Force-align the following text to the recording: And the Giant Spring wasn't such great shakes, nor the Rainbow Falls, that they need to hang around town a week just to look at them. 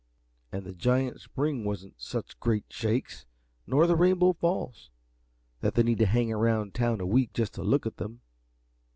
And 0.51 0.65
the 0.65 0.73
Giant 0.73 1.21
Spring 1.21 1.63
wasn't 1.63 2.01
such 2.01 2.39
great 2.39 2.63
shakes, 2.71 3.27
nor 3.67 3.85
the 3.85 3.95
Rainbow 3.95 4.33
Falls, 4.33 4.89
that 5.59 5.75
they 5.75 5.83
need 5.83 5.99
to 5.99 6.07
hang 6.07 6.31
around 6.33 6.73
town 6.73 6.99
a 7.01 7.05
week 7.05 7.33
just 7.33 7.53
to 7.53 7.61
look 7.63 7.85
at 7.85 7.97
them. 7.97 8.21